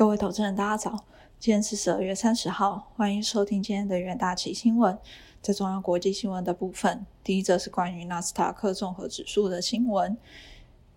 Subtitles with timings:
[0.00, 1.04] 各位投资人，大家早！
[1.38, 4.98] 今天是十二月三十号，欢迎收听今天的元大旗新闻。
[5.42, 10.16] 在重要国际新闻的部分，第一则是关于纳斯达克综合指数的新闻。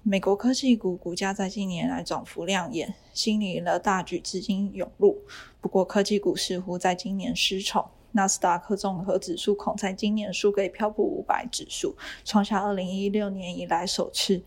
[0.04, 5.18] 美国科技股股价在近年来涨幅亮眼，吸引了大举资金涌入。
[5.60, 14.44] 不过，科技股似乎在今年失宠，纳斯达克综合指数恐在今年输给标普五百指数，创下二零一六年以来首次。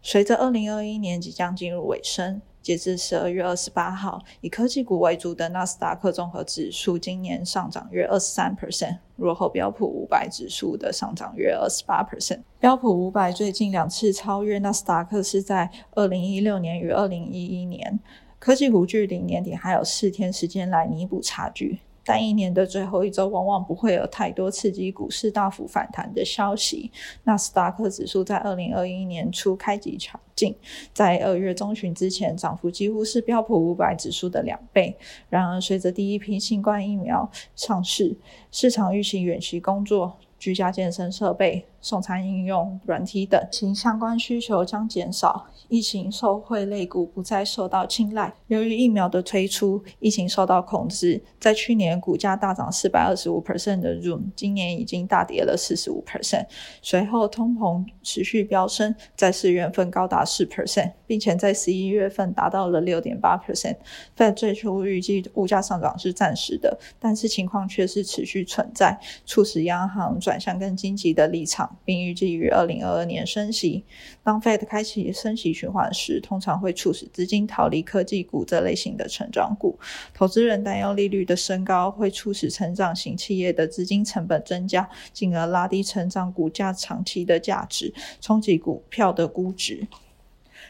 [0.00, 2.40] 随着二零二一年即将进入尾声。
[2.68, 12.40] 截至十二月二十八号，以科技股为主的纳斯达克综合指数今年上涨约二十三 percent，落后标普五百指数的上涨约二十八 percent。
[12.60, 17.98] 标普五百最近两次超越纳斯达克是在二零一六年与二零一一年。
[18.38, 21.78] 科技股距离年底还有四天时间来弥补差距。
[22.08, 26.90] 但一年的最后一周，往往不会有太多刺激股市大幅反弹的消息。
[27.24, 30.56] 纳斯达克指数在二零二一年初开启强劲，
[30.94, 34.96] 在二月中旬之前，涨幅几乎是标普五百指数的两倍。
[35.28, 38.16] 然而，随着第一批新冠疫苗上市，
[38.50, 40.16] 市场预期远期工作。
[40.38, 48.34] 居家健身设备、送餐应用软体等其相关需求将减少，疫情受惠类股不再受到青睐。
[48.48, 56.46] 由于疫苗的推出，疫情受到控制，在去年股价大涨四百二十五 percent 的 Zoom，今年已经大跌了四十五 percent。
[56.82, 63.76] 随后通膨持续飙升，在四月份高达四 percent，并且在十一月份达到了六点八 percent。
[64.16, 70.08] Fed 最初预计物价上涨是暂时的，但是情况却是持续存在，促使央行。
[70.18, 73.84] 转向更积极的立场，并预计于二零二二年升息。
[74.22, 79.78] 当 Fed 开启升息循环时，通常会促使资金逃离科技股这类型的成长股。
[80.12, 89.86] 投资人担忧利率的升高会促使成长型企业的资金成本增加，进而拉低成长股价长期的价值，冲击股票的估值。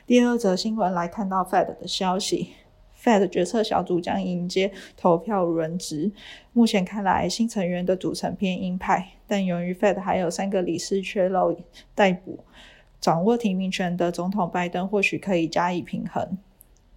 [0.07, 2.51] 第二则新闻来看到 Fed 的消息。
[3.01, 6.11] Fed 决策小组将迎接投票轮值。
[6.53, 11.55] 目前看来，新成员的组成偏鹰派，但由于 Fed 还有三个理事缺漏
[11.95, 12.41] 逮捕，
[13.01, 16.39] 掌握提名权的总统拜登或许可以加以平衡。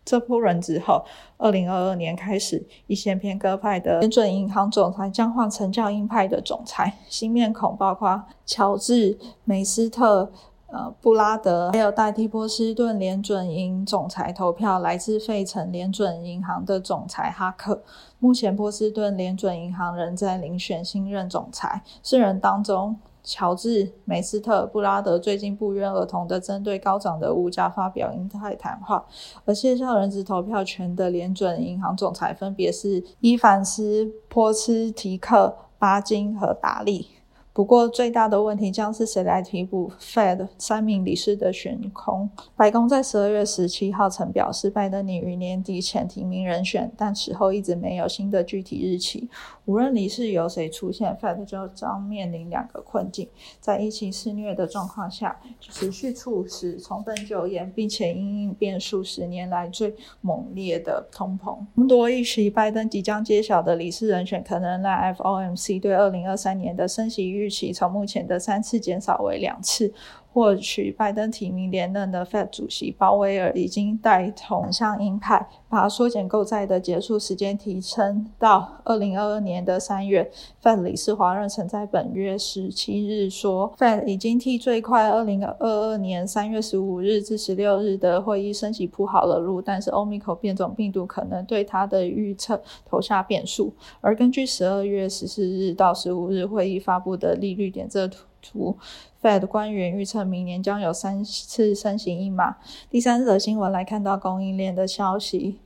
[0.03, 1.06] 这波轮值后，
[1.38, 6.97] 二零二二年开始，一些偏鸽派的联准银行总裁将换成较鹰派的总裁。
[7.08, 10.31] 新面孔包括乔治·梅斯特。
[10.72, 17.84] 呃，布拉德还有代替波士顿联准银总裁投票，来自费城联准银行的总裁哈克。
[18.20, 21.84] 目前波士顿联准银行仍在遴选新任总裁。
[22.02, 29.06] 四人当中，乔治、梅斯特、布拉德最近不约而同的针对高涨的物价发表鹰派谈话。
[29.44, 37.09] 而卸下人质投票权的联准银行总裁分别是伊凡斯、波斯提克、巴金和达利。
[37.54, 42.30] 不过，最大的问题将是谁来替补 Fed 三名理事的悬空。
[42.56, 49.30] 白宫在十二月十七号曾表示，拜登拟于年底前提名人选，但此后一直没有新的具体日期。
[49.66, 53.28] 无论理事由谁出现，Fed 就将面临两个困境：
[53.60, 61.58] 在疫情肆虐的状况下，持续促使重振就业，并且因应变数十年来最猛烈的通膨。
[61.86, 69.91] 多预期拜登即将揭晓的理事人选，可能让 FOMC 对二零二三年的升息预预期从目前的三次减少为两次。
[70.34, 80.31] 获取拜登提名连任的 Fed 主席鲍威尔已经带同向鹰派，把缩减购债的结束时间提升到二零二二年的三月。
[80.64, 93.74] Fed 理事华润曾在本月十七日说，Fed 已经替最快二零二二年三月十五日至十六日的会议升级铺好了路，但是欧米克变种病毒可能对他的预测投下变数。
[94.00, 98.31] 而根据十二月十四日到十五日会议发布的利率点阵图。
[98.41, 98.78] 图
[99.22, 102.57] Fed 官员预测明年将有三次升息一码。
[102.90, 105.59] 第三则新闻来看到供应链的消息，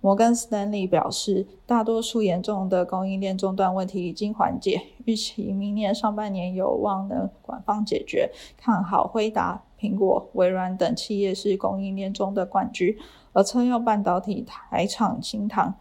[0.00, 8.30] 摩根斯丹利表示，大多数严重的供应链中断问题已经缓解，预期明年上半年有望能管方解决。
[8.56, 12.96] 看好辉达、苹果、微软等企业是供应链中的冠军，
[13.32, 15.74] 而车用半导体台厂新唐。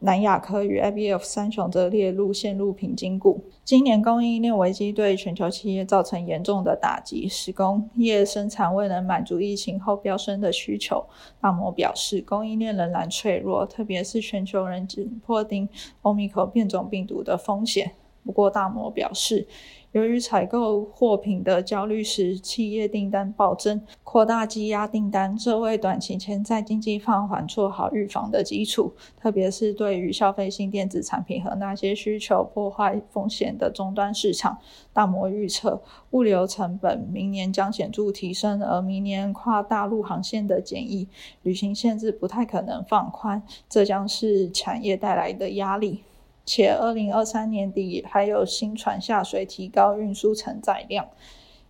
[0.00, 3.44] 南亚科与 IBF 三雄则列入陷入瓶颈股。
[3.64, 11.04] 今年供应链危机对全球企业造成严重的打击，使工业生产未能满足疫情后飙升的需求。
[11.40, 15.68] 大摩表示，供应链仍然脆弱，特别是全球人紧迫盯
[16.02, 17.92] 欧米克变种病毒的风险。
[18.24, 19.48] 不过大摩表示。
[19.92, 28.92] 由于采购货品的焦虑使企业订单暴增，扩大积压订单，这为短期潜在经济放缓做好预防的基础。
[29.16, 34.58] 特别是对于消费性电子产品和那些需求破坏风险的终端市场，
[34.92, 41.08] 大摩预测物流成本明年将显著提升，而明年跨大陆航线的检疫、
[41.42, 46.04] 旅行限制不太可能放宽，这将是产业带来的压力。
[46.48, 51.06] 且二零二三年底还有新船下水，提高运输承载量，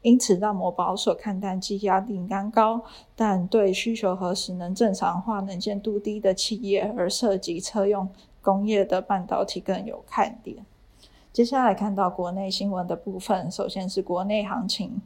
[0.03, 2.85] 因此让某保守看淡积压订单高，
[3.17, 8.09] 但对需求何时能正常化、能见度低的企业而涉及车用
[8.41, 10.65] 工业的半导体更有看点。
[11.33, 15.03] 接下来看到国内新闻的部分，首先是国内行情。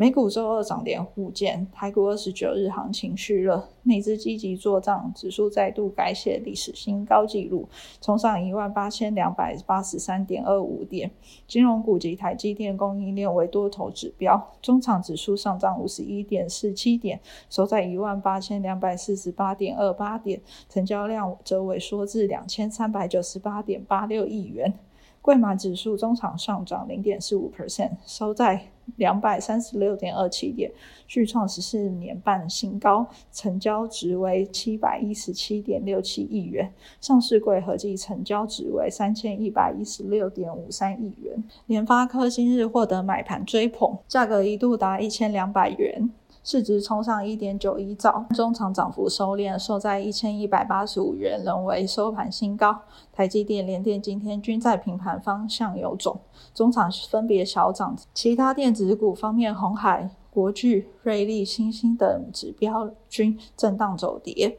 [0.00, 7.68] 美股周二涨跌互见，台股二十九日行情续热，内资积极做账，指数再度改写历史新高纪录，
[8.00, 11.10] 冲上一万八千两百八十三点二五点。
[11.46, 17.20] 金融股及台积电供应链为多头指标，中场指数上涨五十一点四七点，
[17.50, 24.72] 收在一万八千两百四十八点二八点，成交量则萎缩至两千三百九十八点八六亿元。
[25.22, 28.60] 贵马指数中场上涨零点四五 percent，收在
[28.96, 30.70] 两百三十六点二七点，
[31.06, 41.44] 续创十四年半新高，成交值为七百一十七点六七亿元，上市柜合计成交值为三千一百一十六点五三亿元。
[41.66, 46.10] 联发科今日获得买盘追捧，价格一度达一千两百元。
[46.42, 52.74] 市值冲上一点九一兆，中场涨幅收敛，收在一千一百八十五元，仍为收盘新高。
[53.12, 56.20] 台积电、联电今天均在平盘方向有走，
[56.54, 57.94] 中场分别小涨。
[58.14, 64.58] 其他电子股方面，红海、国巨、瑞丽、新兴等指标均震荡走跌。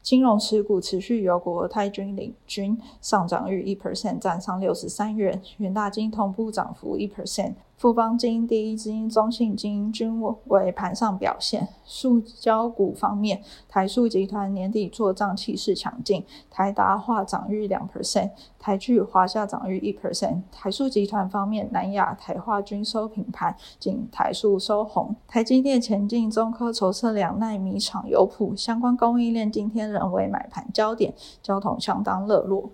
[0.00, 5.42] 金融持股持续由国泰君领军，上涨逾一 percent，站上六十三元。
[5.58, 7.54] 元大金同步涨幅一 percent。
[7.78, 11.68] 富邦金、第一金、中信金均为盘上表现。
[11.84, 20.42] 塑胶股方面，台塑集团年底做账气势强劲，台达化涨逾两 percent，台聚、华夏涨逾一 percent。
[20.50, 25.14] 台塑集团方面，南亚、台化均收平盘，仅台塑收红。
[25.28, 32.70] 台积电前进中科筹设两纳米厂有谱，相关供应链今天仍为买盘焦点，交通相当热络。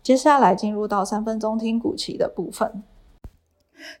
[0.00, 2.84] 接下来进入到三分钟听股期的部分。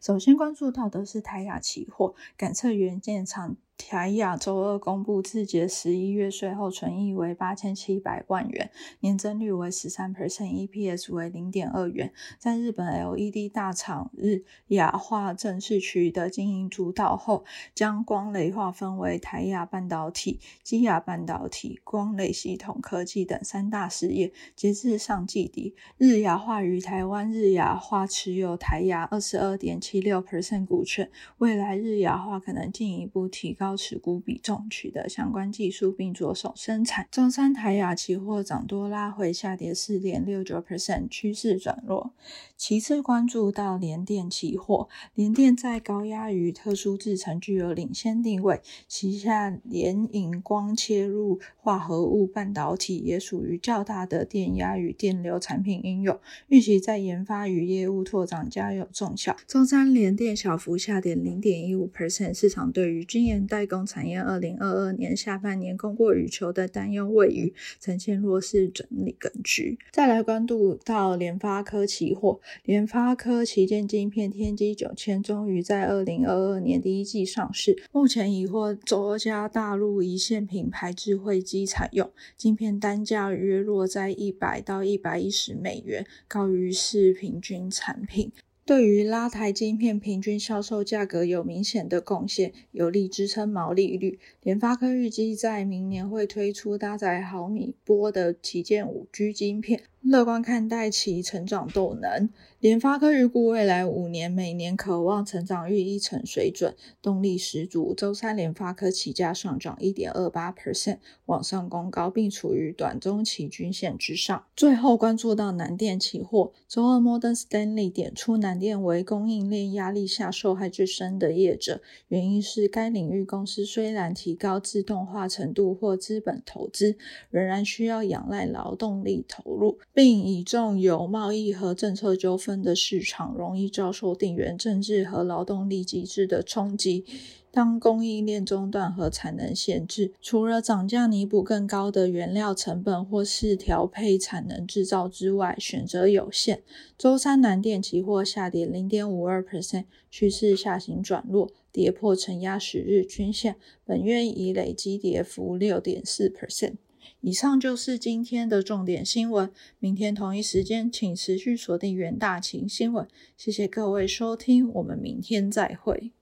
[0.00, 3.56] 首先关注到的是台亚期货，感测元件厂。
[3.76, 12.12] 台亚周二公布自节十一月税后纯益为八千七百万元，年增率为十三 percent，EPS 为零点二元。
[12.38, 17.44] 在日本 LED 大厂日亚化正式取得经营主导后，
[17.74, 24.32] 将光磊划分为台亚半导体、基亚半导体、光磊系统科技等三大事业。
[24.56, 33.63] 截至上季底，日亚化于台湾日亚化持有台亚二十二点七六 percent 股权，未来日亚化可能进一步提高。
[33.64, 37.08] 高持股比重，取得相关技术，并着手生产。
[37.10, 42.12] 中山台亚期货涨多拉回，下跌四点六九 percent，趋势转弱。
[42.58, 59.34] 其次关注到联电期货，联电在高压与特殊制程具有领先地位，旗下联影光切入化合物半导体也属于较大的电压与电流产品应用，预期在研发与业务拓展加有重效。
[59.46, 63.46] 中山联电小幅下跌零点一五 percent，市场对于晶圆。
[63.54, 69.78] 代工产业二零二二年下半年供过于求的担忧未愈，呈现弱势整理格局。
[69.92, 88.32] 再来关注到联发科期货，联发科旗舰晶片天玑九千终于在二零二二年第一季上市，目前已获多家大陆一线品牌智慧机采用，晶片单价约落在一百到一百一十美元，高于市平均产品。
[88.66, 94.18] 对于拉抬晶片平均销售价格有明显的贡献，有力支撑毛利率。
[94.42, 99.82] 联发科预计在明年会推出搭载毫米波的旗舰五 G 晶片。
[100.06, 102.28] 乐观看待其成长动能。
[102.60, 107.94] 联发科预估未来五年每年渴望成长逾一成水准，动力十足。
[107.94, 114.44] 周三联发科起价上涨一点二八 percent，往上攻高，并处于短中期均线之上。
[114.56, 126.96] 最后关注到南电期货，周二摩登 Stanley 点出南电为供应链压力下受害最深的业者，原因是该领域公司虽然提高自动化程度或资本投资，
[127.30, 129.78] 仍然需要仰赖劳动力投入。
[129.94, 137.04] 并倚重有贸易和政策纠纷的市场，容易遭受地缘政治和劳动力机制的冲击。
[137.52, 146.64] 当供应链中断和产能限制，除了涨价弥补更高的原料成本或是调配产能制造之外，选择有限。
[146.98, 156.72] 周三南电期货下跌零点五二 percent，趋势下行转弱，跌破承压十日均线，本月已累积跌幅六点四 percent。
[157.20, 159.50] 以上就是今天的重点新闻。
[159.78, 163.06] 明天同一时间，请持续锁定元大晴新闻。
[163.36, 166.12] 谢谢各位收听，我们明天再会。